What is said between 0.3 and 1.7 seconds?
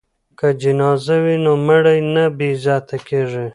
که جنازه وي نو